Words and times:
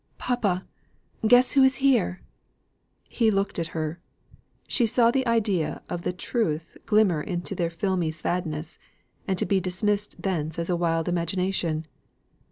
"Papa! 0.17 0.65
guess 1.27 1.51
who 1.51 1.61
is 1.61 1.75
here!" 1.75 2.23
He 3.07 3.29
looked 3.29 3.59
at 3.59 3.67
her; 3.77 3.99
she 4.67 4.87
saw 4.87 5.11
the 5.11 5.27
idea 5.27 5.83
of 5.89 6.01
the 6.01 6.11
truth 6.11 6.75
glimmer 6.87 7.21
into 7.21 7.53
their 7.53 7.69
filmy 7.69 8.09
sadness, 8.09 8.79
and 9.27 9.47
be 9.47 9.59
dismissed 9.59 10.19
thence 10.19 10.57
as 10.57 10.71
a 10.71 10.75
wild 10.75 11.07
imagination. 11.07 11.85